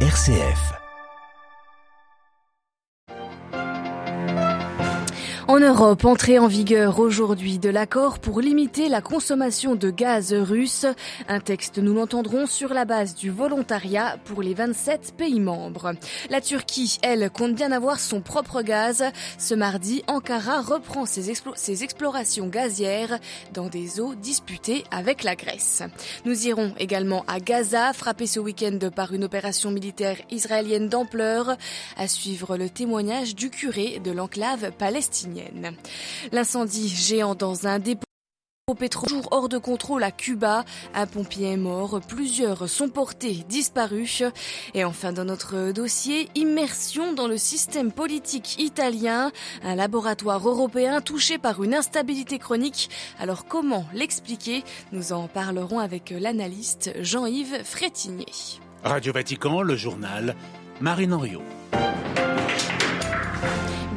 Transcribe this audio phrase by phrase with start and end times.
[0.00, 0.85] RCF.
[5.56, 10.84] En Europe, entrée en vigueur aujourd'hui de l'accord pour limiter la consommation de gaz russe.
[11.28, 15.94] Un texte, nous l'entendrons, sur la base du volontariat pour les 27 pays membres.
[16.28, 19.02] La Turquie, elle, compte bien avoir son propre gaz.
[19.38, 21.30] Ce mardi, Ankara reprend ses,
[21.82, 23.18] explorations gazières
[23.54, 25.82] dans des eaux disputées avec la Grèce.
[26.26, 31.56] Nous irons également à Gaza, frappé ce week-end par une opération militaire israélienne d'ampleur.
[31.96, 35.45] À suivre le témoignage du curé de l'enclave palestinienne.
[36.32, 38.06] L'incendie géant dans un dépôt
[38.68, 43.44] au pétrole, toujours hors de contrôle à Cuba, un pompier est mort, plusieurs sont portés
[43.48, 44.24] disparus.
[44.74, 49.30] Et enfin dans notre dossier, immersion dans le système politique italien,
[49.62, 52.90] un laboratoire européen touché par une instabilité chronique.
[53.20, 54.64] Alors comment l'expliquer?
[54.90, 58.26] Nous en parlerons avec l'analyste Jean-Yves Frétigné.
[58.82, 60.34] Radio Vatican, le journal,
[60.80, 61.42] Marine Henriot.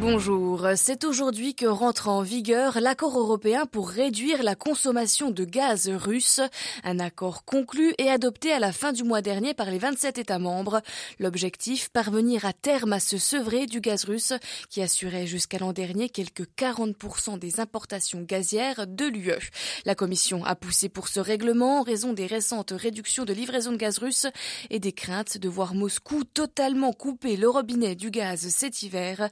[0.01, 5.89] Bonjour, c'est aujourd'hui que rentre en vigueur l'accord européen pour réduire la consommation de gaz
[5.89, 6.39] russe,
[6.85, 10.39] un accord conclu et adopté à la fin du mois dernier par les 27 États
[10.39, 10.81] membres.
[11.19, 14.31] L'objectif, parvenir à terme à se sevrer du gaz russe
[14.69, 19.51] qui assurait jusqu'à l'an dernier quelques 40% des importations gazières de l'UE.
[19.83, 23.77] La Commission a poussé pour ce règlement en raison des récentes réductions de livraison de
[23.77, 24.27] gaz russe
[24.69, 29.29] et des craintes de voir Moscou totalement couper le robinet du gaz cet hiver.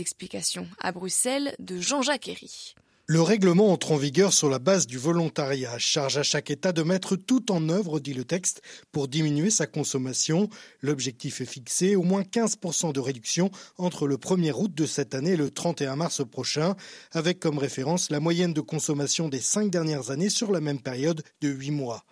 [0.00, 2.74] Explications à Bruxelles de Jean-Jacques Herry.
[3.12, 5.76] Le règlement entre en vigueur sur la base du volontariat.
[5.78, 9.66] Charge à chaque État de mettre tout en œuvre, dit le texte, pour diminuer sa
[9.66, 10.48] consommation.
[10.80, 15.32] L'objectif est fixé, au moins 15% de réduction entre le 1er août de cette année
[15.32, 16.76] et le 31 mars prochain,
[17.10, 21.24] avec comme référence la moyenne de consommation des cinq dernières années sur la même période
[21.40, 22.04] de 8 mois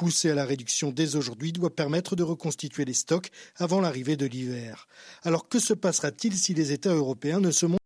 [0.00, 4.24] pousser à la réduction dès aujourd'hui doit permettre de reconstituer les stocks avant l'arrivée de
[4.24, 4.88] l'hiver.
[5.24, 7.79] Alors que se passera-t-il si les États européens ne se montrent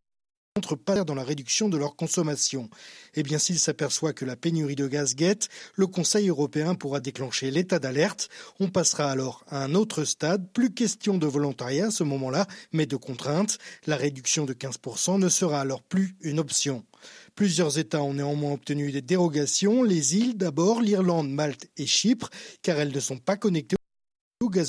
[0.85, 2.71] pas dans la réduction de leur consommation.
[3.17, 7.51] Eh bien, s'il s'aperçoit que la pénurie de gaz guette, le Conseil européen pourra déclencher
[7.51, 8.29] l'état d'alerte.
[8.61, 12.87] On passera alors à un autre stade, plus question de volontariat à ce moment-là, mais
[12.87, 13.59] de contrainte.
[13.87, 16.85] La réduction de 15% ne sera alors plus une option.
[17.35, 22.31] Plusieurs États ont néanmoins obtenu des dérogations, les îles d'abord, l'Irlande, Malte et Chypre,
[22.63, 23.75] car elles ne sont pas connectées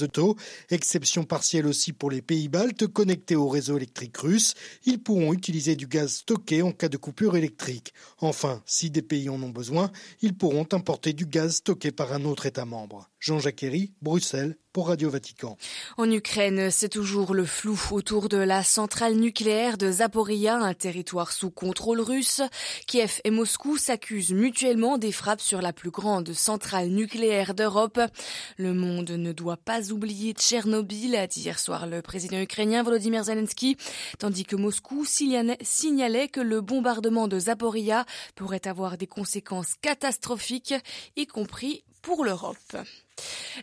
[0.03, 0.35] auto.
[0.69, 4.53] Exception partielle aussi pour les pays baltes connectés au réseau électrique russe.
[4.85, 7.93] Ils pourront utiliser du gaz stocké en cas de coupure électrique.
[8.19, 9.91] Enfin, si des pays en ont besoin,
[10.21, 13.09] ils pourront importer du gaz stocké par un autre État membre.
[13.25, 15.57] Jean-Jacques Herry, Bruxelles, pour Radio Vatican.
[15.97, 21.31] En Ukraine, c'est toujours le flou autour de la centrale nucléaire de Zaporia, un territoire
[21.31, 22.43] sous contrôle russe.
[22.85, 27.99] Kiev et Moscou s'accusent mutuellement des frappes sur la plus grande centrale nucléaire d'Europe.
[28.57, 33.23] Le monde ne doit pas oublier Tchernobyl, a dit hier soir le président ukrainien Volodymyr
[33.23, 33.75] Zelensky,
[34.19, 40.75] tandis que Moscou signalait que le bombardement de Zaporia pourrait avoir des conséquences catastrophiques,
[41.15, 42.77] y compris pour l'Europe.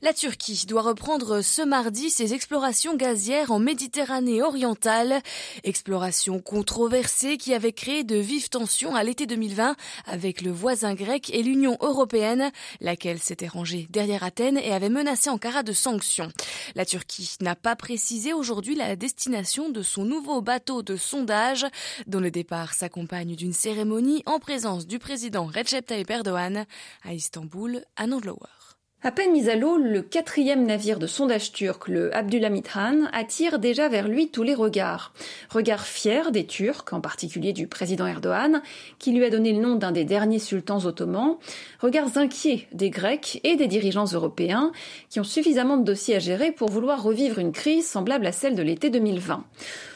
[0.00, 5.20] La Turquie doit reprendre ce mardi ses explorations gazières en Méditerranée orientale,
[5.64, 9.76] explorations controversées qui avaient créé de vives tensions à l'été 2020
[10.06, 12.50] avec le voisin grec et l'Union européenne,
[12.80, 16.32] laquelle s'était rangée derrière Athènes et avait menacé Ankara de sanctions.
[16.74, 21.66] La Turquie n'a pas précisé aujourd'hui la destination de son nouveau bateau de sondage,
[22.06, 26.64] dont le départ s'accompagne d'une cérémonie en présence du président Recep Tayyip Erdogan
[27.04, 28.71] à Istanbul, à Nandlower.
[29.04, 33.58] À peine mis à l'eau, le quatrième navire de sondage turc, le Abdulhamid Han, attire
[33.58, 35.12] déjà vers lui tous les regards.
[35.50, 38.62] Regards fiers des Turcs, en particulier du président Erdogan,
[39.00, 41.38] qui lui a donné le nom d'un des derniers sultans ottomans.
[41.80, 44.70] Regards inquiets des Grecs et des dirigeants européens,
[45.10, 48.54] qui ont suffisamment de dossiers à gérer pour vouloir revivre une crise semblable à celle
[48.54, 49.42] de l'été 2020.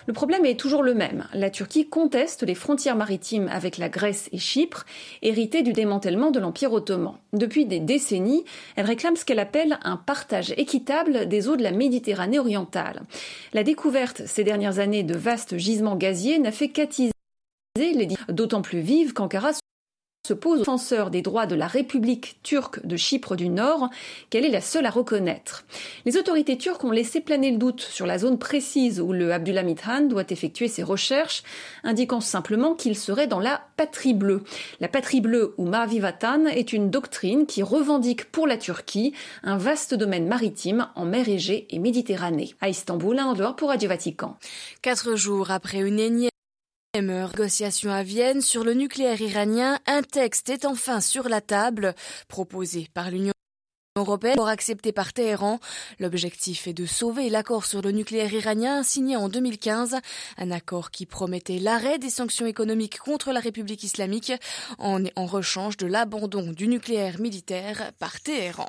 [0.06, 1.26] Le problème est toujours le même.
[1.34, 4.86] La Turquie conteste les frontières maritimes avec la Grèce et Chypre,
[5.20, 7.14] héritées du démantèlement de l'Empire ottoman.
[7.32, 8.44] Depuis des décennies,
[8.76, 13.02] elle réclame ce qu'elle appelle un partage équitable des eaux de la Méditerranée orientale.
[13.52, 17.10] La découverte ces dernières années de vastes gisements gaziers n'a fait qu'attiser
[17.76, 19.50] les d'autant plus vives qu'Ankara
[20.26, 23.88] se pose défenseur des droits de la République turque de Chypre du Nord,
[24.28, 25.64] qu'elle est la seule à reconnaître.
[26.04, 29.80] Les autorités turques ont laissé planer le doute sur la zone précise où le Abdulhamid
[29.86, 31.44] Han doit effectuer ses recherches,
[31.84, 34.42] indiquant simplement qu'il serait dans la patrie bleue.
[34.80, 39.14] La patrie bleue ou Mavi Vatan est une doctrine qui revendique pour la Turquie
[39.44, 42.54] un vaste domaine maritime en mer Égée et Méditerranée.
[42.60, 44.36] À Istanbul, un dehors pour Radio Vatican.
[44.82, 46.30] Quatre jours après une énième
[47.02, 51.94] Négociation à Vienne sur le nucléaire iranien, un texte est enfin sur la table,
[52.26, 53.32] proposé par l'Union
[53.96, 55.58] européenne accepté par Téhéran.
[55.98, 59.96] L'objectif est de sauver l'accord sur le nucléaire iranien signé en 2015,
[60.38, 64.32] un accord qui promettait l'arrêt des sanctions économiques contre la République islamique
[64.78, 68.68] en, en rechange de l'abandon du nucléaire militaire par Téhéran.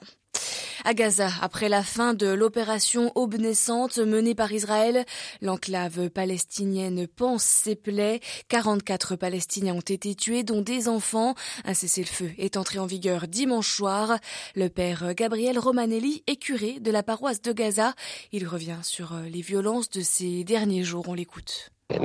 [0.86, 5.06] À Gaza, après la fin de l'opération naissante menée par Israël,
[5.42, 8.20] l'enclave palestinienne pense ses plaies.
[8.50, 11.36] 44 Palestiniens ont été tués, dont des enfants.
[11.66, 14.18] Un cessez-le-feu est entré en vigueur dimanche soir.
[14.56, 17.94] Le père Gabriel Romanelli est curé de la paroisse de Gaza.
[18.32, 21.10] Il revient sur les violences de ces derniers jours.
[21.10, 21.72] On l'écoute.
[21.90, 22.04] Ehm,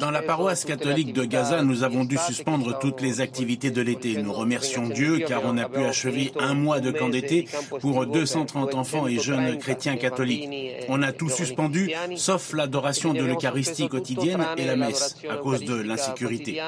[0.00, 4.20] Dans la paroisse catholique de Gaza, nous avons dû suspendre toutes les activités de l'été.
[4.20, 7.46] Nous remercions Dieu car on a pu achever un mois de camp d'été
[7.80, 10.48] pour 230 enfants et jeunes chrétiens catholiques.
[10.88, 15.80] On a tout suspendu sauf l'adoration de l'Eucharistie quotidienne et la messe à cause de
[15.80, 16.60] l'insécurité.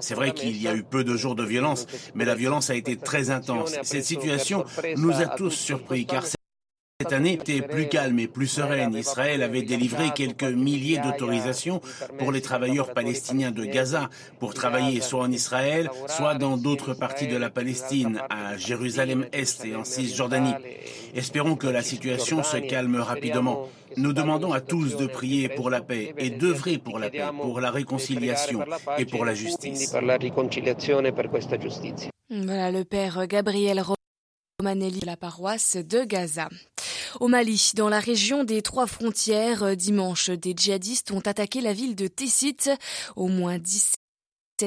[0.00, 2.74] C'est vrai qu'il y a eu peu de jours de violence, mais la violence a
[2.74, 3.74] été très intense.
[3.82, 4.66] Cette situation
[4.96, 6.22] nous a tous surpris car
[7.00, 8.92] cette année était plus calme et plus sereine.
[8.96, 11.80] Israël avait délivré quelques milliers d'autorisations
[12.18, 14.10] pour les travailleurs palestiniens de Gaza
[14.40, 19.76] pour travailler soit en Israël, soit dans d'autres parties de la Palestine, à Jérusalem-Est et
[19.76, 20.54] en Cisjordanie.
[21.14, 23.68] Espérons que la situation se calme rapidement.
[23.96, 27.60] Nous demandons à tous de prier pour la paix et d'œuvrer pour la paix, pour
[27.60, 28.64] la réconciliation
[28.98, 29.94] et pour la justice.
[32.28, 33.84] Voilà le père Gabriel
[34.60, 36.48] Romanelli de la paroisse de Gaza.
[37.20, 41.96] Au Mali, dans la région des trois frontières, dimanche, des djihadistes ont attaqué la ville
[41.96, 42.70] de Tessit.
[43.16, 43.96] Au moins 17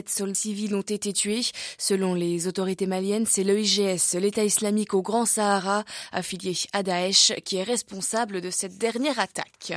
[0.08, 1.42] soldats civils ont été tués.
[1.78, 7.58] Selon les autorités maliennes, c'est l'EIGS, l'État islamique au Grand Sahara, affilié à Daesh, qui
[7.58, 9.74] est responsable de cette dernière attaque.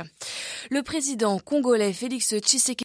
[0.69, 2.84] Le président congolais Félix Tshisekedi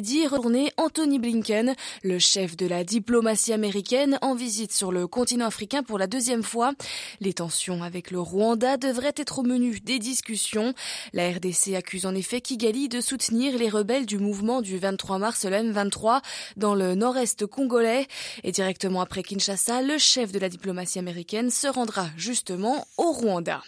[0.00, 5.44] dit retourner Anthony Blinken, le chef de la diplomatie américaine, en visite sur le continent
[5.44, 6.72] africain pour la deuxième fois.
[7.20, 10.72] Les tensions avec le Rwanda devraient être au menu des discussions.
[11.12, 15.44] La RDC accuse en effet Kigali de soutenir les rebelles du mouvement du 23 mars,
[15.44, 16.22] le M23,
[16.56, 18.06] dans le nord-est congolais.
[18.44, 23.62] Et directement après Kinshasa, le chef de la diplomatie américaine se rendra justement au Rwanda.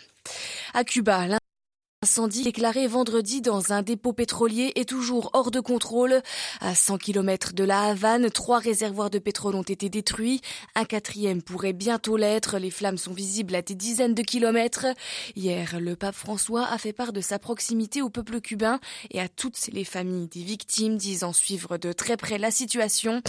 [0.72, 1.26] À Cuba,
[2.04, 6.20] L'incendie déclaré vendredi dans un dépôt pétrolier est toujours hors de contrôle.
[6.60, 10.42] À 100 km de la Havane, trois réservoirs de pétrole ont été détruits.
[10.74, 12.58] Un quatrième pourrait bientôt l'être.
[12.58, 14.84] Les flammes sont visibles à des dizaines de kilomètres.
[15.34, 18.80] Hier, le pape François a fait part de sa proximité au peuple cubain
[19.10, 23.22] et à toutes les familles des victimes, disant suivre de très près la situation.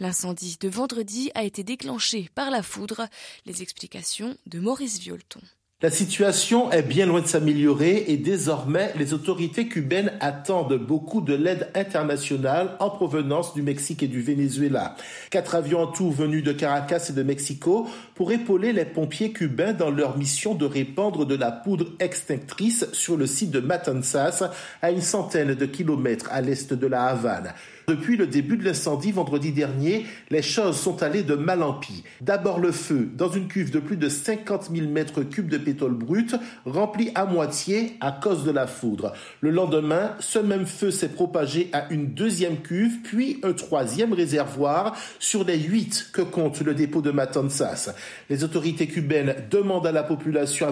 [0.00, 3.08] L'incendie de vendredi a été déclenché par la foudre.
[3.44, 5.42] Les explications de Maurice Violton.
[5.82, 11.34] La situation est bien loin de s'améliorer et désormais les autorités cubaines attendent beaucoup de
[11.34, 14.94] l'aide internationale en provenance du Mexique et du Venezuela.
[15.30, 19.72] Quatre avions en tout venus de Caracas et de Mexico pour épauler les pompiers cubains
[19.72, 24.52] dans leur mission de répandre de la poudre extinctrice sur le site de Matanzas
[24.82, 27.54] à une centaine de kilomètres à l'est de la Havane.
[27.88, 32.04] Depuis le début de l'incendie vendredi dernier, les choses sont allées de mal en pis.
[32.20, 35.94] D'abord le feu dans une cuve de plus de 50 000 mètres cubes de pétrole
[35.94, 36.34] brut,
[36.64, 39.12] remplie à moitié à cause de la foudre.
[39.40, 44.96] Le lendemain, ce même feu s'est propagé à une deuxième cuve, puis un troisième réservoir
[45.18, 47.94] sur les huit que compte le dépôt de Matanzas.
[48.30, 50.68] Les autorités cubaines demandent à la population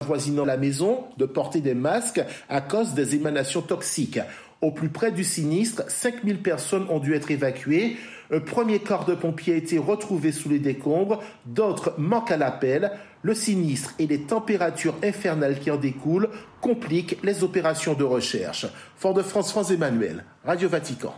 [0.00, 4.20] avoisinant la maison de porter des masques à cause des émanations toxiques.
[4.62, 7.96] Au plus près du sinistre, 5000 personnes ont dû être évacuées.
[8.32, 12.90] Un premier corps de pompiers a été retrouvé sous les décombres, d'autres manquent à l'appel.
[13.22, 16.28] Le sinistre et les températures infernales qui en découlent
[16.60, 18.66] compliquent les opérations de recherche.
[18.96, 21.12] Fort-de-France, France Emmanuel, Radio Vatican.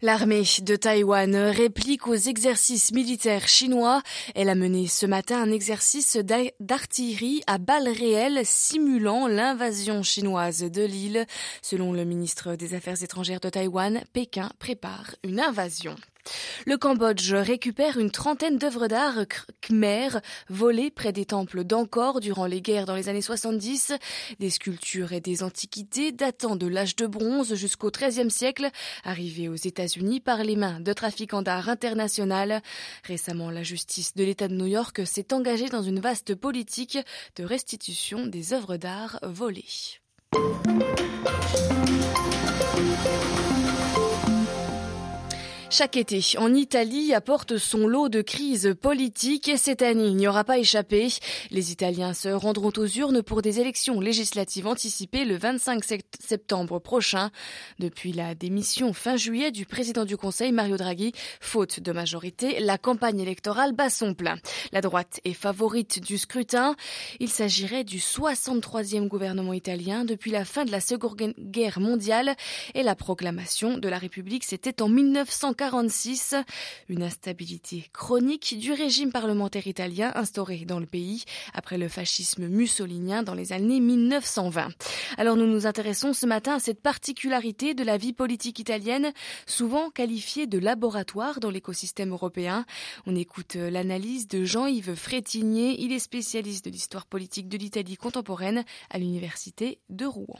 [0.00, 4.02] L'armée de Taïwan réplique aux exercices militaires chinois.
[4.34, 6.18] Elle a mené ce matin un exercice
[6.58, 11.26] d'artillerie à balles réelles simulant l'invasion chinoise de l'île.
[11.62, 15.94] Selon le ministre des Affaires étrangères de Taïwan, Pékin prépare une invasion.
[16.66, 19.18] Le Cambodge récupère une trentaine d'œuvres d'art
[19.60, 23.92] khmer volées près des temples d'Angkor durant les guerres dans les années 70.
[24.38, 28.70] Des sculptures et des antiquités datant de l'âge de bronze jusqu'au XIIIe siècle,
[29.04, 32.62] arrivées aux États-Unis par les mains de trafiquants d'art international.
[33.04, 36.98] Récemment, la justice de l'État de New York s'est engagée dans une vaste politique
[37.36, 39.64] de restitution des œuvres d'art volées.
[45.74, 50.28] Chaque été, en Italie apporte son lot de crises politiques et cette année, il n'y
[50.28, 51.08] aura pas échappé.
[51.50, 55.82] Les Italiens se rendront aux urnes pour des élections législatives anticipées le 25
[56.20, 57.30] septembre prochain.
[57.78, 62.76] Depuis la démission fin juillet du président du Conseil, Mario Draghi, faute de majorité, la
[62.76, 64.36] campagne électorale bat son plein.
[64.72, 66.76] La droite est favorite du scrutin.
[67.18, 72.36] Il s'agirait du 63e gouvernement italien depuis la fin de la Seconde Guerre mondiale
[72.74, 75.62] et la proclamation de la République, c'était en 1940.
[76.88, 81.24] Une instabilité chronique du régime parlementaire italien instauré dans le pays
[81.54, 84.68] après le fascisme mussolinien dans les années 1920.
[85.16, 89.12] Alors nous nous intéressons ce matin à cette particularité de la vie politique italienne,
[89.46, 92.66] souvent qualifiée de laboratoire dans l'écosystème européen.
[93.06, 95.80] On écoute l'analyse de Jean-Yves Frétinier.
[95.80, 100.38] Il est spécialiste de l'histoire politique de l'Italie contemporaine à l'université de Rouen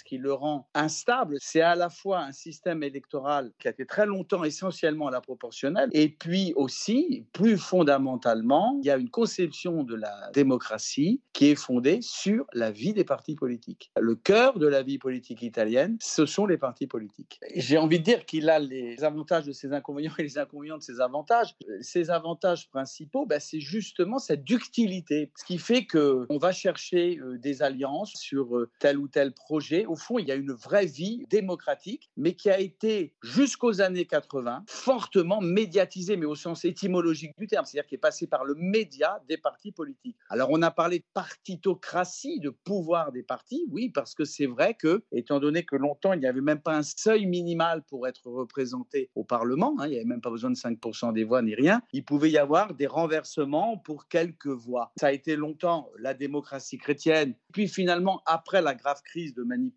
[0.00, 3.84] ce qui le rend instable, c'est à la fois un système électoral qui a été
[3.84, 9.10] très longtemps essentiellement à la proportionnelle, et puis aussi, plus fondamentalement, il y a une
[9.10, 13.90] conception de la démocratie qui est fondée sur la vie des partis politiques.
[14.00, 17.38] Le cœur de la vie politique italienne, ce sont les partis politiques.
[17.54, 20.82] J'ai envie de dire qu'il a les avantages de ses inconvénients et les inconvénients de
[20.82, 21.54] ses avantages.
[21.82, 27.36] Ses avantages principaux, ben, c'est justement cette ductilité, ce qui fait qu'on va chercher euh,
[27.36, 30.86] des alliances sur euh, tel ou tel projet au fond, il y a une vraie
[30.86, 37.32] vie démocratique, mais qui a été, jusqu'aux années 80, fortement médiatisée, mais au sens étymologique
[37.36, 40.16] du terme, c'est-à-dire qui est passée par le média des partis politiques.
[40.28, 44.74] Alors, on a parlé de partitocratie, de pouvoir des partis, oui, parce que c'est vrai
[44.74, 48.30] que, étant donné que longtemps, il n'y avait même pas un seuil minimal pour être
[48.30, 51.56] représenté au Parlement, hein, il n'y avait même pas besoin de 5% des voix ni
[51.56, 54.92] rien, il pouvait y avoir des renversements pour quelques voix.
[55.00, 59.69] Ça a été longtemps la démocratie chrétienne, puis finalement, après la grave crise de manipulation,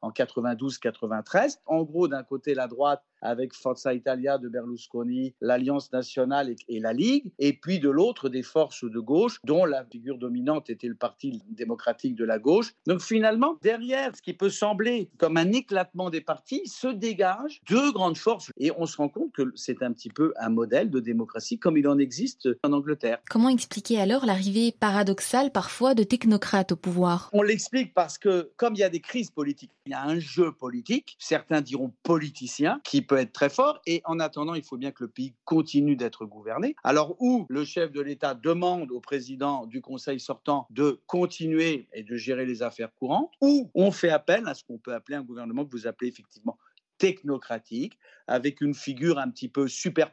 [0.00, 1.58] en 92-93.
[1.66, 6.92] En gros, d'un côté, la droite avec Forza Italia de Berlusconi, l'Alliance nationale et, la
[6.92, 10.94] Ligue, et puis de l'autre des forces de gauche, dont la figure dominante était le
[10.94, 12.74] Parti démocratique de la gauche.
[12.86, 17.92] Donc finalement, derrière ce qui peut sembler comme un éclatement des partis, se dégagent deux
[17.92, 21.00] grandes forces, et on se rend compte que c'est un petit peu un modèle de
[21.00, 23.18] démocratie comme il en existe en Angleterre.
[23.28, 27.30] Comment expliquer alors l'arrivée paradoxale parfois de technocrates au pouvoir?
[27.32, 30.18] On l'explique parce que comme il y a des crises politiques, il y a un
[30.18, 33.80] jeu politique, certains diront politicien, qui peut être très fort.
[33.86, 36.76] Et en attendant, il faut bien que le pays continue d'être gouverné.
[36.84, 42.04] Alors, où le chef de l'État demande au président du Conseil sortant de continuer et
[42.04, 45.22] de gérer les affaires courantes, ou on fait appel à ce qu'on peut appeler un
[45.22, 46.58] gouvernement que vous appelez effectivement
[46.98, 47.96] technocratique,
[48.26, 50.10] avec une figure un petit peu super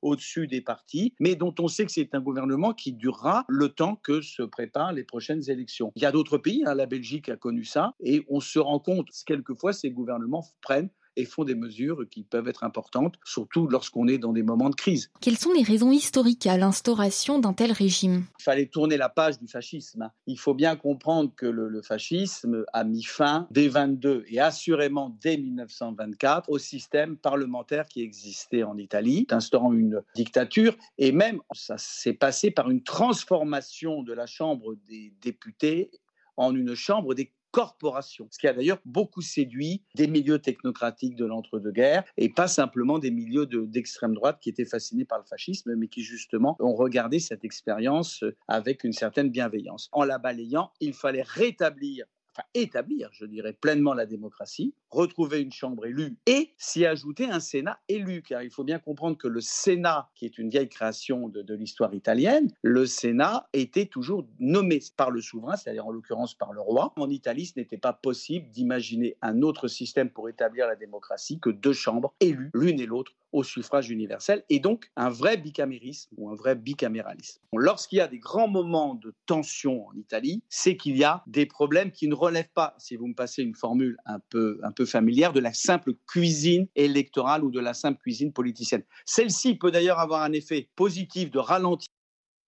[0.00, 3.96] au-dessus des partis, mais dont on sait que c'est un gouvernement qui durera le temps
[3.96, 5.92] que se préparent les prochaines élections.
[5.94, 8.78] Il y a d'autres pays, hein, la Belgique a connu ça, et on se rend
[8.78, 14.08] compte quelquefois ces gouvernements prennent et font des mesures qui peuvent être importantes, surtout lorsqu'on
[14.08, 15.10] est dans des moments de crise.
[15.20, 18.24] Quelles sont les raisons historiques à l'instauration d'un tel régime?
[18.40, 20.10] Il fallait tourner la page du fascisme.
[20.26, 25.36] Il faut bien comprendre que le, fascisme a mis fin dès 22 et assurément dès
[25.36, 32.12] 1924 au système parlementaire qui existait en Italie, instaurant une dictature et même ça s'est
[32.12, 35.90] passé par une transformation de la Chambre des députés
[36.36, 41.24] en une chambre des corporation, ce qui a d'ailleurs beaucoup séduit des milieux technocratiques de
[41.24, 45.86] l'entre-deux-guerres et pas simplement des milieux d'extrême droite qui étaient fascinés par le fascisme, mais
[45.86, 49.88] qui justement ont regardé cette expérience avec une certaine bienveillance.
[49.92, 55.52] En la balayant, il fallait rétablir enfin établir, je dirais, pleinement la démocratie, retrouver une
[55.52, 59.40] Chambre élue et s'y ajouter un Sénat élu, car il faut bien comprendre que le
[59.40, 65.10] Sénat, qui est une vieille création de, l'histoire italienne, le Sénat était toujours nommé par
[65.10, 66.92] le souverain, c'est-à-dire en l'occurrence par le roi.
[66.96, 71.50] En Italie, ce n'était pas possible d'imaginer un autre système pour établir la démocratie que
[71.50, 76.28] deux chambres élues, l'une et l'autre, au suffrage universel, et donc un vrai bicamérisme ou
[76.30, 77.40] un vrai bicaméralisme.
[77.56, 81.46] Lorsqu'il y a des grands moments de tension en Italie, c'est qu'il y a des
[81.46, 85.40] problèmes qui ne relèvent pas, si vous me passez une formule un peu familière, de
[85.40, 88.82] la simple cuisine électorale ou de la simple cuisine politicienne.
[89.04, 91.88] Celle-ci peut d'ailleurs avoir un effet positif de ralentir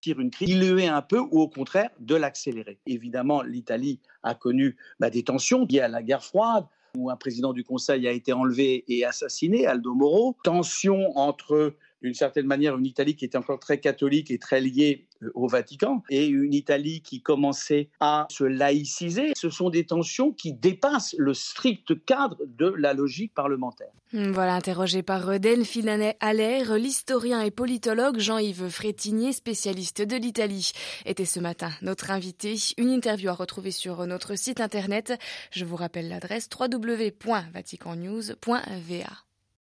[0.07, 2.79] une crise, diluer un peu ou au contraire de l'accélérer.
[2.85, 6.65] Évidemment, l'Italie a connu bah, des tensions liées à la guerre froide,
[6.95, 10.37] où un président du Conseil a été enlevé et assassiné, Aldo Moro.
[10.43, 11.73] Tension entre,
[12.05, 15.47] d'une certaine manière, une Italie qui était encore très catholique et très liée euh, au
[15.47, 19.31] Vatican et une Italie qui commençait à se laïciser.
[19.35, 23.89] Ce sont des tensions qui dépassent le strict cadre de la logique parlementaire.
[24.13, 30.73] Hmm, voilà, interrogé par Delphine Allaire, l'historien et politologue Jean-Yves Frétinier, spécialiste de l'Italie,
[31.05, 32.55] était ce matin notre invité.
[32.77, 35.11] Une interview à retrouver sur notre site internet.
[35.49, 39.25] Je vous rappelle l'adresse www.vaticannews.va.